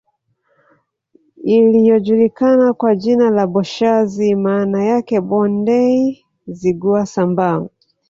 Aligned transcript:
Iliyojulikana 1.43 2.73
kwa 2.73 2.95
jina 2.95 3.29
la 3.29 3.47
Boshazi 3.47 4.35
maana 4.35 4.83
yake 4.85 5.21
Bondei 5.21 6.25
Zigua 6.47 7.05
Sambaa 7.05 7.67